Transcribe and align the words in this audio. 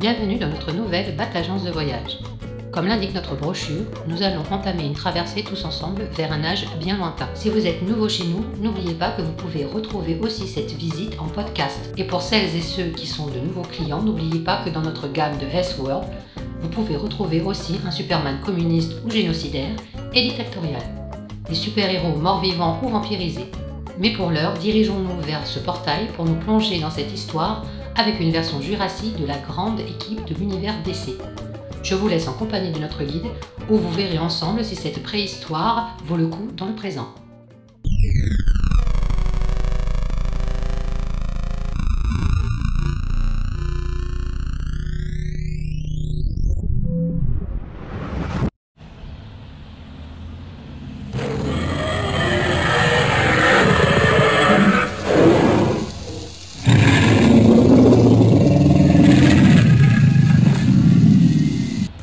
Bienvenue 0.00 0.38
dans 0.38 0.48
notre 0.48 0.70
nouvelle 0.70 1.16
BAT 1.16 1.30
Agence 1.34 1.64
de 1.64 1.72
voyage. 1.72 2.18
Comme 2.70 2.86
l'indique 2.86 3.14
notre 3.14 3.34
brochure, 3.34 3.82
nous 4.06 4.22
allons 4.22 4.44
entamer 4.48 4.84
une 4.84 4.92
traversée 4.92 5.42
tous 5.42 5.64
ensemble 5.64 6.04
vers 6.12 6.32
un 6.32 6.44
âge 6.44 6.66
bien 6.78 6.96
lointain. 6.96 7.28
Si 7.34 7.50
vous 7.50 7.66
êtes 7.66 7.82
nouveau 7.82 8.08
chez 8.08 8.22
nous, 8.22 8.44
n'oubliez 8.62 8.94
pas 8.94 9.10
que 9.10 9.22
vous 9.22 9.32
pouvez 9.32 9.64
retrouver 9.64 10.16
aussi 10.22 10.46
cette 10.46 10.70
visite 10.70 11.18
en 11.18 11.26
podcast. 11.26 11.92
Et 11.96 12.04
pour 12.04 12.22
celles 12.22 12.54
et 12.54 12.60
ceux 12.60 12.90
qui 12.90 13.08
sont 13.08 13.26
de 13.26 13.40
nouveaux 13.40 13.62
clients, 13.62 14.00
n'oubliez 14.00 14.38
pas 14.38 14.62
que 14.64 14.70
dans 14.70 14.82
notre 14.82 15.08
gamme 15.08 15.36
de 15.38 15.46
S-World, 15.46 16.06
vous 16.62 16.68
pouvez 16.68 16.96
retrouver 16.96 17.40
aussi 17.40 17.80
un 17.84 17.90
Superman 17.90 18.38
communiste 18.46 18.92
ou 19.04 19.10
génocidaire 19.10 19.74
et 20.14 20.22
dictatorial. 20.22 20.82
Des 21.48 21.56
super-héros 21.56 22.16
morts-vivants 22.16 22.78
ou 22.84 22.88
vampirisés. 22.88 23.50
Mais 23.98 24.12
pour 24.12 24.30
l'heure, 24.30 24.54
dirigeons-nous 24.54 25.22
vers 25.26 25.44
ce 25.44 25.58
portail 25.58 26.06
pour 26.14 26.24
nous 26.24 26.36
plonger 26.36 26.78
dans 26.78 26.90
cette 26.90 27.12
histoire 27.12 27.64
avec 27.98 28.20
une 28.20 28.30
version 28.30 28.60
jurassique 28.62 29.16
de 29.20 29.26
la 29.26 29.36
grande 29.38 29.80
équipe 29.80 30.24
de 30.24 30.34
l'univers 30.34 30.74
DC. 30.84 31.18
Je 31.82 31.96
vous 31.96 32.06
laisse 32.06 32.28
en 32.28 32.32
compagnie 32.32 32.70
de 32.70 32.78
notre 32.78 33.02
guide 33.02 33.26
où 33.68 33.76
vous 33.76 33.90
verrez 33.90 34.18
ensemble 34.18 34.64
si 34.64 34.76
cette 34.76 35.02
préhistoire 35.02 35.96
vaut 36.04 36.16
le 36.16 36.28
coup 36.28 36.48
dans 36.56 36.66
le 36.66 36.74
présent. 36.74 37.12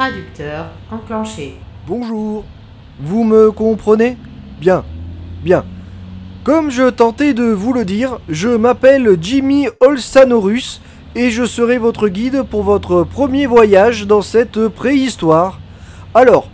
Traducteur 0.00 0.68
enclenché. 0.90 1.56
Bonjour. 1.86 2.46
Vous 3.02 3.22
me 3.22 3.52
comprenez? 3.52 4.16
Bien, 4.58 4.82
bien. 5.44 5.66
Comme 6.42 6.70
je 6.70 6.88
tentais 6.88 7.34
de 7.34 7.44
vous 7.44 7.74
le 7.74 7.84
dire, 7.84 8.18
je 8.26 8.48
m'appelle 8.48 9.18
Jimmy 9.20 9.68
Olsanorus 9.80 10.80
et 11.14 11.28
je 11.28 11.44
serai 11.44 11.76
votre 11.76 12.08
guide 12.08 12.44
pour 12.44 12.62
votre 12.62 13.02
premier 13.02 13.44
voyage 13.44 14.06
dans 14.06 14.22
cette 14.22 14.68
préhistoire. 14.68 15.60
Alors, 16.14 16.48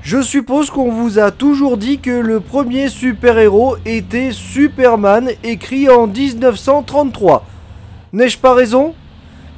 je 0.00 0.22
suppose 0.22 0.70
qu'on 0.70 0.90
vous 0.90 1.18
a 1.18 1.30
toujours 1.30 1.76
dit 1.76 1.98
que 1.98 2.18
le 2.18 2.40
premier 2.40 2.88
super-héros 2.88 3.76
était 3.84 4.32
Superman 4.32 5.28
écrit 5.44 5.90
en 5.90 6.06
1933. 6.06 7.44
N'ai-je 8.14 8.38
pas 8.38 8.54
raison? 8.54 8.94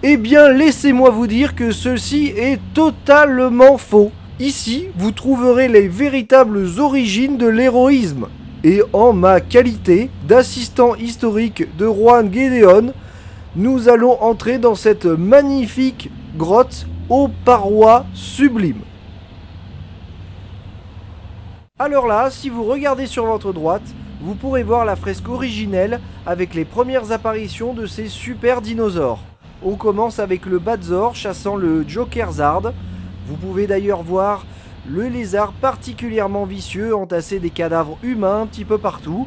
Eh 0.04 0.16
bien, 0.16 0.50
laissez-moi 0.50 1.10
vous 1.10 1.26
dire 1.26 1.56
que 1.56 1.72
ceci 1.72 2.32
est 2.36 2.60
totalement 2.72 3.78
faux. 3.78 4.12
Ici, 4.38 4.86
vous 4.96 5.10
trouverez 5.10 5.66
les 5.66 5.88
véritables 5.88 6.68
origines 6.78 7.36
de 7.36 7.48
l'héroïsme. 7.48 8.28
Et 8.62 8.80
en 8.92 9.12
ma 9.12 9.40
qualité 9.40 10.08
d'assistant 10.28 10.94
historique 10.94 11.76
de 11.76 11.86
Juan 11.86 12.32
Gedeon, 12.32 12.92
nous 13.56 13.88
allons 13.88 14.22
entrer 14.22 14.58
dans 14.58 14.76
cette 14.76 15.06
magnifique 15.06 16.10
grotte 16.36 16.86
aux 17.08 17.28
parois 17.44 18.06
sublimes. 18.14 18.82
Alors 21.80 22.06
là, 22.06 22.30
si 22.30 22.50
vous 22.50 22.62
regardez 22.62 23.06
sur 23.06 23.26
votre 23.26 23.52
droite, 23.52 23.94
vous 24.20 24.34
pourrez 24.34 24.62
voir 24.62 24.84
la 24.84 24.94
fresque 24.94 25.28
originelle 25.28 26.00
avec 26.24 26.54
les 26.54 26.64
premières 26.64 27.10
apparitions 27.10 27.72
de 27.74 27.86
ces 27.86 28.06
super 28.06 28.60
dinosaures. 28.60 29.20
On 29.64 29.74
commence 29.74 30.20
avec 30.20 30.46
le 30.46 30.60
Badzor 30.60 31.16
chassant 31.16 31.56
le 31.56 31.84
Jokerzard. 31.86 32.72
Vous 33.26 33.34
pouvez 33.34 33.66
d'ailleurs 33.66 34.04
voir 34.04 34.46
le 34.88 35.08
lézard 35.08 35.52
particulièrement 35.52 36.44
vicieux 36.44 36.94
entasser 36.94 37.40
des 37.40 37.50
cadavres 37.50 37.98
humains 38.04 38.42
un 38.42 38.46
petit 38.46 38.64
peu 38.64 38.78
partout. 38.78 39.26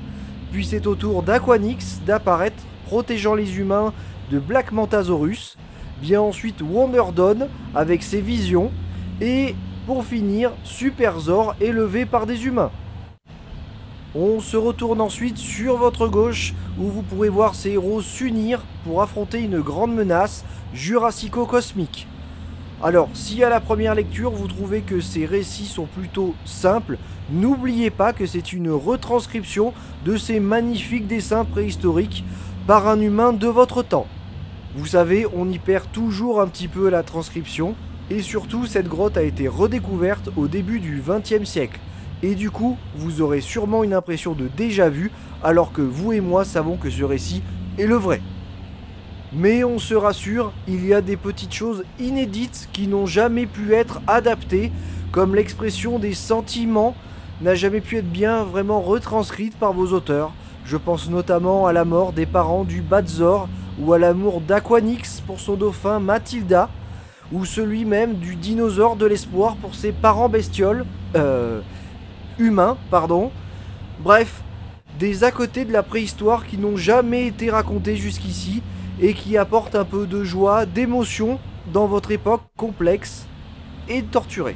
Puis 0.54 0.66
c'est 0.66 0.88
au 0.88 0.96
tour 0.96 1.22
d'Aquanix 1.22 2.00
d'apparaître, 2.06 2.64
protégeant 2.86 3.36
les 3.36 3.60
humains 3.60 3.92
de 4.32 4.40
Black 4.40 4.72
Mantasaurus. 4.72 5.58
Vient 6.02 6.22
ensuite 6.22 6.62
Wonderdon 6.62 7.50
avec 7.76 8.02
ses 8.02 8.22
visions. 8.22 8.72
Et 9.20 9.54
pour 9.86 10.06
finir, 10.06 10.52
Superzor 10.64 11.56
élevé 11.60 12.06
par 12.06 12.26
des 12.26 12.46
humains. 12.46 12.72
On 14.14 14.42
se 14.42 14.58
retourne 14.58 15.00
ensuite 15.00 15.38
sur 15.38 15.78
votre 15.78 16.10
gauche 16.10 16.54
où 16.78 16.84
vous 16.84 17.02
pourrez 17.02 17.30
voir 17.30 17.56
ces 17.56 17.72
héros 17.72 18.02
s'unir 18.02 18.62
pour 18.84 19.02
affronter 19.02 19.40
une 19.40 19.62
grande 19.62 19.96
menace 19.96 20.44
jurassico-cosmique. 20.74 22.08
Alors, 22.84 23.10
si 23.14 23.42
à 23.42 23.50
la 23.50 23.62
première 23.62 23.96
lecture 23.96 24.32
vous 24.32 24.50
trouvez 24.50 24.82
que 24.82 25.00
ces 25.00 25.26
récits 25.26 25.66
sont 25.66 25.86
plutôt 25.86 26.36
simples, 26.44 26.98
n'oubliez 27.32 27.90
pas 27.90 28.12
que 28.12 28.26
c'est 28.26 28.52
une 28.52 28.72
retranscription 28.72 29.72
de 30.04 30.18
ces 30.18 30.42
magnifiques 30.42 31.08
dessins 31.08 31.46
préhistoriques 31.46 32.26
par 32.68 32.90
un 32.90 33.00
humain 33.00 33.32
de 33.32 33.48
votre 33.48 33.82
temps. 33.82 34.08
Vous 34.76 34.88
savez, 34.88 35.26
on 35.34 35.50
y 35.50 35.58
perd 35.58 35.90
toujours 35.94 36.42
un 36.42 36.48
petit 36.48 36.68
peu 36.68 36.90
la 36.90 37.04
transcription, 37.04 37.76
et 38.10 38.22
surtout 38.22 38.66
cette 38.66 38.90
grotte 38.90 39.16
a 39.16 39.24
été 39.24 39.48
redécouverte 39.48 40.30
au 40.36 40.48
début 40.48 40.82
du 40.82 41.02
XXe 41.08 41.48
siècle. 41.48 41.80
Et 42.24 42.36
du 42.36 42.52
coup, 42.52 42.78
vous 42.96 43.22
aurez 43.22 43.42
sûrement 43.42 43.84
une 43.84 43.94
impression 43.94 44.34
de 44.34 44.48
déjà 44.48 44.90
vu, 44.90 45.12
alors 45.44 45.72
que 45.72 45.82
vous 45.82 46.14
et 46.14 46.22
moi 46.22 46.46
savons 46.46 46.78
que 46.78 46.90
ce 46.90 47.04
récit 47.04 47.42
est 47.80 47.88
le 47.88 47.96
vrai. 47.96 48.22
Mais 49.34 49.64
on 49.64 49.80
se 49.80 49.96
rassure, 49.96 50.52
il 50.68 50.86
y 50.86 50.94
a 50.94 51.02
des 51.02 51.18
petites 51.18 51.54
choses 51.54 51.84
inédites 52.00 52.70
qui 52.74 52.88
n'ont 52.88 53.06
jamais 53.06 53.46
pu 53.46 53.74
être 53.74 54.02
adaptées, 54.06 54.72
comme 55.12 55.36
l'expression 55.36 56.00
des 56.00 56.14
sentiments 56.14 56.96
n'a 57.42 57.56
jamais 57.56 57.82
pu 57.82 57.98
être 57.98 58.12
bien 58.12 58.44
vraiment 58.44 58.82
retranscrite 58.82 59.58
par 59.58 59.74
vos 59.74 59.88
auteurs. 59.94 60.32
Je 60.66 60.78
pense 60.78 61.10
notamment 61.10 61.66
à 61.66 61.74
la 61.74 61.86
mort 61.86 62.14
des 62.14 62.26
parents 62.26 62.66
du 62.66 62.82
Badzor 62.82 63.48
ou 63.80 63.94
à 63.94 64.00
l'amour 64.00 64.42
d'Aquanix 64.42 65.22
pour 65.26 65.40
son 65.40 65.56
dauphin 65.56 66.00
Mathilda, 66.00 66.70
ou 67.32 67.46
celui 67.46 67.86
même 67.86 68.16
du 68.16 68.36
dinosaure 68.36 68.96
de 68.96 69.06
l'espoir 69.06 69.56
pour 69.56 69.76
ses 69.76 69.92
parents 69.92 70.30
bestioles. 70.30 70.86
Euh, 71.16 71.62
humains, 72.40 72.78
pardon. 72.90 73.32
Bref, 74.00 74.42
des 75.00 75.24
à 75.24 75.32
côté 75.32 75.66
de 75.66 75.72
la 75.72 75.84
préhistoire 75.84 76.46
qui 76.46 76.58
n'ont 76.58 76.78
jamais 76.78 77.28
été 77.28 77.50
racontés 77.50 77.96
jusqu'ici 77.96 78.62
et 79.00 79.14
qui 79.14 79.38
apportent 79.38 79.76
un 79.76 79.86
peu 79.86 80.06
de 80.06 80.24
joie, 80.24 80.66
d'émotion 80.66 81.40
dans 81.74 81.88
votre 81.88 82.12
époque 82.12 82.44
complexe 82.58 83.26
et 83.90 84.04
torturée. 84.04 84.56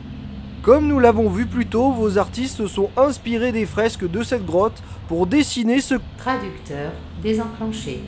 Comme 0.61 0.87
nous 0.87 0.99
l'avons 0.99 1.29
vu 1.29 1.45
plus 1.45 1.67
tôt, 1.67 1.91
vos 1.91 2.17
artistes 2.17 2.57
se 2.57 2.67
sont 2.67 2.89
inspirés 2.97 3.51
des 3.51 3.65
fresques 3.65 4.09
de 4.09 4.23
cette 4.23 4.45
grotte 4.45 4.81
pour 5.07 5.27
dessiner 5.27 5.79
ce 5.79 5.95
Traducteur 6.17 6.91
désenclenché. 7.21 8.01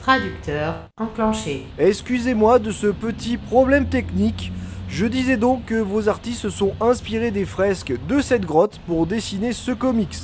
Traducteur 0.00 0.74
enclenché. 0.98 1.66
Excusez-moi 1.78 2.58
de 2.58 2.70
ce 2.70 2.88
petit 2.88 3.36
problème 3.36 3.86
technique. 3.86 4.52
Je 4.92 5.06
disais 5.06 5.38
donc 5.38 5.64
que 5.64 5.74
vos 5.74 6.10
artistes 6.10 6.42
se 6.42 6.50
sont 6.50 6.74
inspirés 6.78 7.30
des 7.30 7.46
fresques 7.46 7.94
de 8.08 8.20
cette 8.20 8.44
grotte 8.44 8.78
pour 8.86 9.06
dessiner 9.06 9.54
ce 9.54 9.72
comics. 9.72 10.18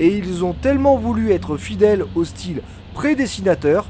Et 0.00 0.18
ils 0.18 0.44
ont 0.44 0.52
tellement 0.52 0.98
voulu 0.98 1.32
être 1.32 1.56
fidèles 1.56 2.04
au 2.14 2.22
style 2.24 2.60
prédessinateur 2.92 3.86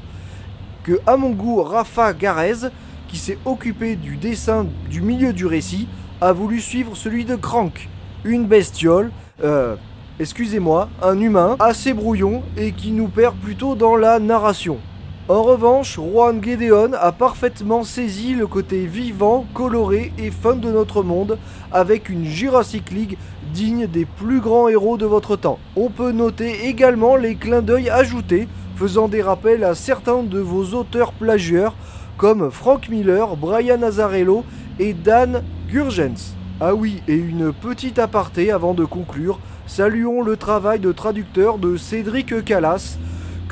que, 0.83 1.01
à 1.05 1.17
mon 1.17 1.31
goût, 1.31 1.61
Rafa 1.61 2.13
Garez, 2.13 2.69
qui 3.09 3.17
s'est 3.17 3.37
occupé 3.43 3.97
du 3.97 4.15
dessin 4.15 4.65
du 4.89 5.01
milieu 5.01 5.33
du 5.33 5.45
récit, 5.45 5.89
a 6.21 6.31
voulu 6.31 6.61
suivre 6.61 6.95
celui 6.95 7.25
de 7.25 7.35
Crank, 7.35 7.89
une 8.23 8.47
bestiole, 8.47 9.11
euh, 9.43 9.75
excusez-moi, 10.21 10.87
un 11.01 11.19
humain 11.19 11.57
assez 11.59 11.91
brouillon 11.91 12.43
et 12.55 12.71
qui 12.71 12.91
nous 12.91 13.09
perd 13.09 13.35
plutôt 13.35 13.75
dans 13.75 13.97
la 13.97 14.19
narration. 14.19 14.79
En 15.29 15.41
revanche, 15.41 15.95
Juan 15.95 16.43
Gedeon 16.43 16.91
a 16.99 17.13
parfaitement 17.13 17.85
saisi 17.85 18.33
le 18.33 18.45
côté 18.45 18.85
vivant, 18.85 19.45
coloré 19.53 20.11
et 20.17 20.31
fun 20.31 20.57
de 20.57 20.69
notre 20.69 21.01
monde 21.01 21.37
avec 21.71 22.09
une 22.09 22.25
Jurassic 22.25 22.91
League 22.91 23.17
digne 23.53 23.87
des 23.87 24.03
plus 24.03 24.41
grands 24.41 24.67
héros 24.67 24.97
de 24.97 25.05
votre 25.05 25.37
temps. 25.37 25.59
On 25.77 25.89
peut 25.89 26.11
noter 26.11 26.67
également 26.67 27.15
les 27.15 27.35
clins 27.35 27.61
d'œil 27.61 27.89
ajoutés 27.89 28.49
faisant 28.75 29.07
des 29.07 29.21
rappels 29.21 29.63
à 29.63 29.75
certains 29.75 30.23
de 30.23 30.39
vos 30.39 30.77
auteurs 30.77 31.13
plagieurs 31.13 31.73
comme 32.17 32.51
Frank 32.51 32.89
Miller, 32.89 33.37
Brian 33.37 33.81
Azarello 33.81 34.43
et 34.77 34.93
Dan 34.93 35.41
Gurgens. 35.69 36.35
Ah 36.59 36.75
oui, 36.75 37.01
et 37.07 37.15
une 37.15 37.53
petite 37.53 37.97
aparté 37.97 38.51
avant 38.51 38.73
de 38.73 38.83
conclure, 38.83 39.39
saluons 39.67 40.21
le 40.21 40.35
travail 40.35 40.79
de 40.79 40.91
traducteur 40.91 41.59
de 41.59 41.77
Cédric 41.77 42.43
Callas, 42.43 42.97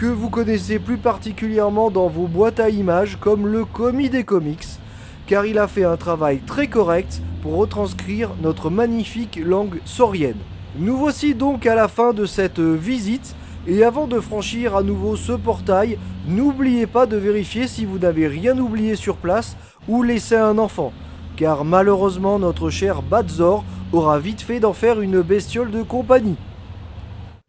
que 0.01 0.07
vous 0.07 0.31
connaissez 0.31 0.79
plus 0.79 0.97
particulièrement 0.97 1.91
dans 1.91 2.07
vos 2.07 2.25
boîtes 2.25 2.59
à 2.59 2.69
images 2.69 3.19
comme 3.21 3.45
le 3.45 3.65
commis 3.65 4.09
des 4.09 4.23
comics, 4.23 4.65
car 5.27 5.45
il 5.45 5.59
a 5.59 5.67
fait 5.67 5.83
un 5.83 5.95
travail 5.95 6.39
très 6.39 6.65
correct 6.65 7.21
pour 7.43 7.57
retranscrire 7.57 8.31
notre 8.41 8.71
magnifique 8.71 9.39
langue 9.45 9.79
saurienne. 9.85 10.39
Nous 10.79 10.97
voici 10.97 11.35
donc 11.35 11.67
à 11.67 11.75
la 11.75 11.87
fin 11.87 12.13
de 12.13 12.25
cette 12.25 12.59
visite 12.59 13.35
Et 13.67 13.83
avant 13.83 14.07
de 14.07 14.19
franchir 14.19 14.75
à 14.75 14.81
nouveau 14.81 15.15
ce 15.15 15.33
portail, 15.33 15.99
n'oubliez 16.27 16.87
pas 16.87 17.05
de 17.05 17.17
vérifier 17.17 17.67
si 17.67 17.85
vous 17.85 17.99
n'avez 17.99 18.25
rien 18.25 18.57
oublié 18.57 18.95
sur 18.95 19.17
place 19.17 19.55
ou 19.87 20.01
laissé 20.01 20.35
un 20.35 20.57
enfant, 20.57 20.93
car 21.35 21.63
malheureusement 21.63 22.39
notre 22.39 22.71
cher 22.71 23.03
Badzor 23.03 23.63
aura 23.93 24.17
vite 24.17 24.41
fait 24.41 24.59
d'en 24.59 24.73
faire 24.73 24.99
une 24.99 25.21
bestiole 25.21 25.69
de 25.69 25.83
compagnie. 25.83 26.37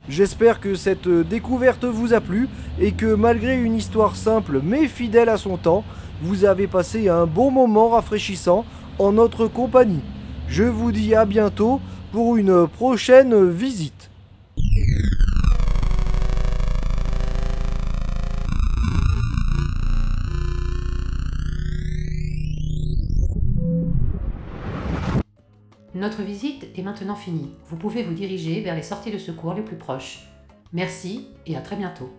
J'espère 0.08 0.58
que 0.58 0.74
cette 0.74 1.08
découverte 1.08 1.84
vous 1.84 2.12
a 2.12 2.20
plu 2.20 2.48
et 2.80 2.90
que 2.90 3.14
malgré 3.14 3.60
une 3.60 3.76
histoire 3.76 4.16
simple 4.16 4.60
mais 4.62 4.88
fidèle 4.88 5.28
à 5.28 5.36
son 5.36 5.56
temps, 5.56 5.84
vous 6.22 6.44
avez 6.44 6.66
passé 6.66 7.08
un 7.08 7.24
bon 7.24 7.52
moment 7.52 7.90
rafraîchissant 7.90 8.64
en 8.98 9.12
notre 9.12 9.46
compagnie. 9.46 10.00
Je 10.48 10.64
vous 10.64 10.90
dis 10.90 11.14
à 11.14 11.24
bientôt 11.24 11.80
pour 12.10 12.36
une 12.36 12.66
prochaine 12.66 13.48
visite. 13.48 14.01
Notre 26.02 26.22
visite 26.22 26.66
est 26.76 26.82
maintenant 26.82 27.14
finie. 27.14 27.52
Vous 27.66 27.76
pouvez 27.76 28.02
vous 28.02 28.12
diriger 28.12 28.60
vers 28.60 28.74
les 28.74 28.82
sorties 28.82 29.12
de 29.12 29.18
secours 29.18 29.54
les 29.54 29.62
plus 29.62 29.76
proches. 29.76 30.24
Merci 30.72 31.28
et 31.46 31.56
à 31.56 31.60
très 31.60 31.76
bientôt. 31.76 32.10